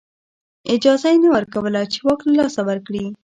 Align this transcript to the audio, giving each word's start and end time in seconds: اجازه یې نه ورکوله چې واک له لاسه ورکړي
اجازه 0.73 1.07
یې 1.13 1.17
نه 1.23 1.29
ورکوله 1.35 1.81
چې 1.91 1.97
واک 2.05 2.19
له 2.27 2.33
لاسه 2.39 2.61
ورکړي 2.69 3.05